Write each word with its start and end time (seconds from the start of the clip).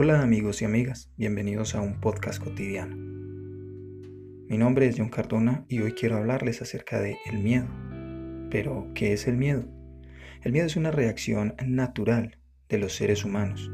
Hola 0.00 0.22
amigos 0.22 0.62
y 0.62 0.64
amigas, 0.64 1.10
bienvenidos 1.16 1.74
a 1.74 1.80
un 1.80 1.98
podcast 2.00 2.40
cotidiano. 2.40 2.94
Mi 4.46 4.56
nombre 4.56 4.86
es 4.86 4.94
John 4.96 5.08
Cardona 5.08 5.64
y 5.68 5.80
hoy 5.80 5.90
quiero 5.90 6.18
hablarles 6.18 6.62
acerca 6.62 7.00
de 7.00 7.18
el 7.26 7.40
miedo. 7.40 7.66
Pero, 8.48 8.92
¿qué 8.94 9.12
es 9.12 9.26
el 9.26 9.36
miedo? 9.36 9.64
El 10.44 10.52
miedo 10.52 10.66
es 10.66 10.76
una 10.76 10.92
reacción 10.92 11.56
natural 11.66 12.38
de 12.68 12.78
los 12.78 12.92
seres 12.92 13.24
humanos. 13.24 13.72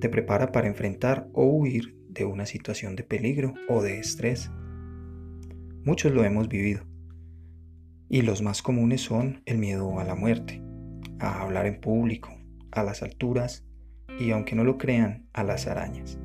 Te 0.00 0.08
prepara 0.08 0.50
para 0.50 0.66
enfrentar 0.66 1.28
o 1.32 1.44
huir 1.44 1.96
de 2.08 2.24
una 2.24 2.44
situación 2.44 2.96
de 2.96 3.04
peligro 3.04 3.54
o 3.68 3.82
de 3.82 4.00
estrés. 4.00 4.50
Muchos 5.84 6.10
lo 6.10 6.24
hemos 6.24 6.48
vivido. 6.48 6.82
Y 8.08 8.22
los 8.22 8.42
más 8.42 8.62
comunes 8.62 9.02
son 9.02 9.42
el 9.46 9.58
miedo 9.58 10.00
a 10.00 10.02
la 10.02 10.16
muerte, 10.16 10.60
a 11.20 11.40
hablar 11.40 11.66
en 11.66 11.80
público, 11.80 12.36
a 12.72 12.82
las 12.82 13.04
alturas, 13.04 13.64
y 14.22 14.30
aunque 14.30 14.54
no 14.54 14.64
lo 14.64 14.78
crean, 14.78 15.26
a 15.32 15.42
las 15.42 15.66
arañas. 15.66 16.18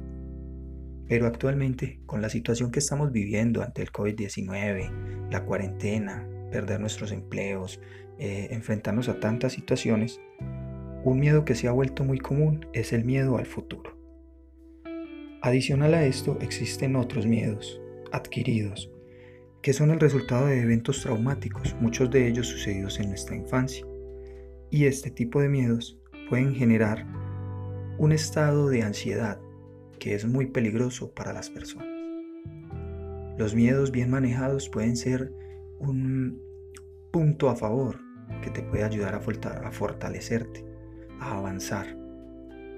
Pero 1.08 1.26
actualmente, 1.26 2.02
con 2.06 2.22
la 2.22 2.30
situación 2.30 2.72
que 2.72 2.80
estamos 2.80 3.12
viviendo 3.12 3.64
ante 3.64 3.82
el 3.82 3.92
COVID-19, 3.92 5.30
la 5.32 5.46
cuarentena, 5.46 6.28
perder 6.52 6.80
nuestros 6.80 7.12
empleos, 7.12 7.82
eh, 8.20 8.50
enfrentarnos 8.52 9.10
a 9.10 9.20
tantas 9.20 9.54
situaciones, 9.54 10.20
un 11.04 11.20
miedo 11.20 11.46
que 11.46 11.56
se 11.56 11.68
ha 11.68 11.72
vuelto 11.72 12.04
muy 12.04 12.20
común 12.20 12.68
es 12.74 12.94
el 12.94 13.06
miedo 13.06 13.38
al 13.38 13.46
futuro. 13.46 13.98
Adicional 15.42 15.94
a 15.94 16.06
esto, 16.06 16.38
existen 16.42 16.96
otros 16.96 17.26
miedos 17.26 17.82
adquiridos, 18.12 18.92
que 19.62 19.74
son 19.74 19.92
el 19.92 20.00
resultado 20.00 20.48
de 20.48 20.62
eventos 20.62 21.02
traumáticos, 21.02 21.76
muchos 21.82 22.12
de 22.12 22.28
ellos 22.28 22.48
sucedidos 22.48 23.00
en 23.00 23.10
nuestra 23.10 23.36
infancia. 23.36 23.86
Y 24.70 24.86
este 24.86 25.10
tipo 25.10 25.42
de 25.42 25.50
miedos 25.50 26.00
pueden 26.30 26.54
generar 26.54 27.06
un 27.98 28.12
estado 28.12 28.70
de 28.70 28.84
ansiedad 28.84 29.40
que 30.00 30.14
es 30.14 30.26
muy 30.26 30.48
peligroso 30.48 31.12
para 31.12 31.34
las 31.34 31.50
personas. 31.50 31.88
Los 33.38 33.56
miedos 33.56 33.92
bien 33.92 34.10
manejados 34.10 34.70
pueden 34.70 34.96
ser 34.96 35.34
un 35.80 36.42
punto 37.12 37.50
a 37.50 37.56
favor 37.56 38.00
que 38.42 38.50
te 38.50 38.62
puede 38.62 38.84
ayudar 38.84 39.16
a 39.16 39.72
fortalecerte, 39.72 40.66
a 41.20 41.38
avanzar. 41.38 41.98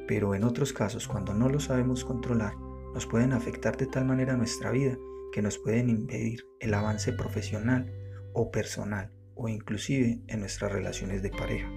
Pero 0.08 0.36
en 0.36 0.44
otros 0.44 0.74
casos, 0.74 1.08
cuando 1.08 1.34
no 1.34 1.50
lo 1.50 1.60
sabemos 1.60 2.04
controlar, 2.04 2.56
nos 2.94 3.06
pueden 3.06 3.34
afectar 3.34 3.78
de 3.78 3.86
tal 3.86 4.06
manera 4.06 4.36
nuestra 4.36 4.72
vida 4.72 4.98
que 5.32 5.42
nos 5.42 5.58
pueden 5.58 5.90
impedir 5.90 6.46
el 6.60 6.74
avance 6.74 7.14
profesional 7.14 7.92
o 8.34 8.52
personal 8.52 9.12
o 9.36 9.48
inclusive 9.48 10.22
en 10.28 10.40
nuestras 10.40 10.72
relaciones 10.72 11.22
de 11.22 11.30
pareja. 11.30 11.70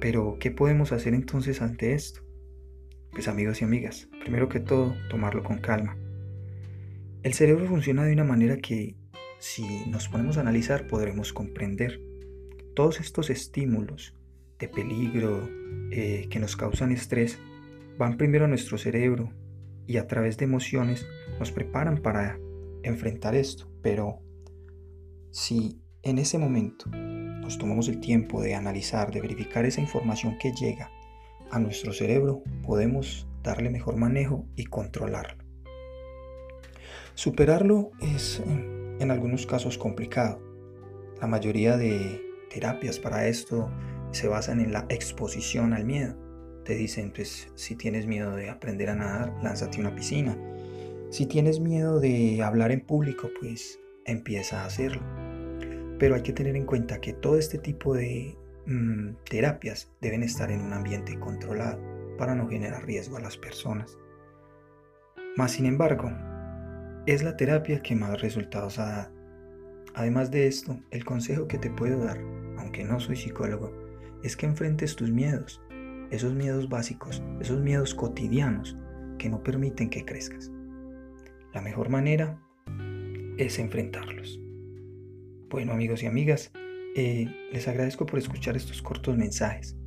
Pero, 0.00 0.36
¿qué 0.38 0.50
podemos 0.50 0.92
hacer 0.92 1.14
entonces 1.14 1.60
ante 1.60 1.94
esto? 1.94 2.20
Pues 3.10 3.26
amigos 3.26 3.60
y 3.60 3.64
amigas, 3.64 4.08
primero 4.20 4.48
que 4.48 4.60
todo, 4.60 4.94
tomarlo 5.10 5.42
con 5.42 5.58
calma. 5.58 5.96
El 7.22 7.34
cerebro 7.34 7.66
funciona 7.66 8.04
de 8.04 8.12
una 8.12 8.24
manera 8.24 8.58
que, 8.58 8.96
si 9.40 9.64
nos 9.90 10.08
ponemos 10.08 10.36
a 10.36 10.42
analizar, 10.42 10.86
podremos 10.86 11.32
comprender. 11.32 12.00
Todos 12.74 13.00
estos 13.00 13.28
estímulos 13.28 14.14
de 14.58 14.68
peligro 14.68 15.48
eh, 15.90 16.28
que 16.30 16.38
nos 16.38 16.56
causan 16.56 16.92
estrés 16.92 17.38
van 17.98 18.16
primero 18.16 18.44
a 18.44 18.48
nuestro 18.48 18.78
cerebro 18.78 19.32
y 19.86 19.96
a 19.96 20.06
través 20.06 20.36
de 20.36 20.44
emociones 20.44 21.06
nos 21.40 21.50
preparan 21.50 21.98
para 21.98 22.38
enfrentar 22.84 23.34
esto. 23.34 23.68
Pero 23.82 24.20
si 25.30 25.80
en 26.08 26.18
ese 26.18 26.38
momento 26.38 26.88
nos 26.90 27.58
tomamos 27.58 27.88
el 27.88 28.00
tiempo 28.00 28.40
de 28.42 28.54
analizar, 28.54 29.10
de 29.10 29.20
verificar 29.20 29.64
esa 29.64 29.80
información 29.80 30.38
que 30.38 30.52
llega 30.52 30.90
a 31.50 31.58
nuestro 31.58 31.92
cerebro, 31.92 32.42
podemos 32.66 33.26
darle 33.42 33.70
mejor 33.70 33.96
manejo 33.96 34.46
y 34.56 34.64
controlarlo. 34.64 35.44
Superarlo 37.14 37.90
es 38.00 38.42
en 38.46 39.10
algunos 39.10 39.46
casos 39.46 39.78
complicado. 39.78 40.40
La 41.20 41.26
mayoría 41.26 41.76
de 41.76 42.22
terapias 42.50 42.98
para 42.98 43.26
esto 43.28 43.70
se 44.12 44.28
basan 44.28 44.60
en 44.60 44.72
la 44.72 44.86
exposición 44.88 45.72
al 45.72 45.84
miedo. 45.84 46.16
Te 46.64 46.74
dicen, 46.74 47.12
pues 47.14 47.50
si 47.54 47.76
tienes 47.76 48.06
miedo 48.06 48.36
de 48.36 48.50
aprender 48.50 48.90
a 48.90 48.94
nadar, 48.94 49.34
lánzate 49.42 49.78
a 49.78 49.80
una 49.80 49.94
piscina. 49.94 50.38
Si 51.10 51.26
tienes 51.26 51.60
miedo 51.60 51.98
de 51.98 52.42
hablar 52.42 52.72
en 52.72 52.82
público, 52.82 53.30
pues 53.40 53.80
empieza 54.04 54.62
a 54.62 54.66
hacerlo. 54.66 55.27
Pero 55.98 56.14
hay 56.14 56.22
que 56.22 56.32
tener 56.32 56.56
en 56.56 56.66
cuenta 56.66 57.00
que 57.00 57.12
todo 57.12 57.38
este 57.38 57.58
tipo 57.58 57.94
de 57.94 58.36
mm, 58.66 59.10
terapias 59.28 59.92
deben 60.00 60.22
estar 60.22 60.50
en 60.50 60.60
un 60.60 60.72
ambiente 60.72 61.18
controlado 61.18 61.80
para 62.16 62.34
no 62.34 62.48
generar 62.48 62.84
riesgo 62.84 63.16
a 63.16 63.20
las 63.20 63.36
personas. 63.36 63.96
Más 65.36 65.52
sin 65.52 65.66
embargo, 65.66 66.10
es 67.06 67.22
la 67.22 67.36
terapia 67.36 67.80
que 67.80 67.94
más 67.94 68.20
resultados 68.20 68.78
ha 68.78 68.86
dado. 68.86 69.18
Además 69.94 70.30
de 70.30 70.46
esto, 70.46 70.78
el 70.90 71.04
consejo 71.04 71.48
que 71.48 71.58
te 71.58 71.70
puedo 71.70 72.04
dar, 72.04 72.18
aunque 72.58 72.84
no 72.84 73.00
soy 73.00 73.16
psicólogo, 73.16 73.72
es 74.22 74.36
que 74.36 74.46
enfrentes 74.46 74.96
tus 74.96 75.10
miedos, 75.10 75.62
esos 76.10 76.34
miedos 76.34 76.68
básicos, 76.68 77.22
esos 77.40 77.60
miedos 77.60 77.94
cotidianos 77.94 78.76
que 79.18 79.28
no 79.28 79.42
permiten 79.42 79.90
que 79.90 80.04
crezcas. 80.04 80.52
La 81.54 81.62
mejor 81.62 81.88
manera 81.88 82.40
es 83.38 83.58
enfrentarlos. 83.58 84.40
Bueno 85.50 85.72
amigos 85.72 86.02
y 86.02 86.06
amigas, 86.06 86.52
eh, 86.94 87.26
les 87.52 87.66
agradezco 87.68 88.04
por 88.04 88.18
escuchar 88.18 88.54
estos 88.54 88.82
cortos 88.82 89.16
mensajes. 89.16 89.78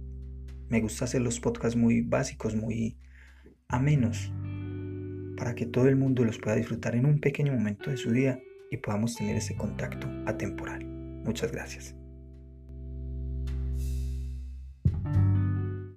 Me 0.70 0.82
gusta 0.82 1.06
hacer 1.06 1.22
los 1.22 1.40
podcasts 1.40 1.78
muy 1.78 2.02
básicos, 2.02 2.56
muy 2.56 2.98
amenos, 3.68 4.34
para 5.38 5.54
que 5.54 5.68
todo 5.68 5.88
el 5.88 5.98
mundo 5.98 6.26
los 6.26 6.40
pueda 6.40 6.56
disfrutar 6.56 6.96
en 6.96 7.06
un 7.06 7.20
pequeño 7.20 7.54
momento 7.54 7.92
de 7.92 7.98
su 7.98 8.12
día 8.12 8.40
y 8.72 8.78
podamos 8.78 9.16
tener 9.16 9.36
ese 9.36 9.56
contacto 9.56 10.08
atemporal. 10.26 10.84
Muchas 11.24 11.52
gracias. 11.52 11.96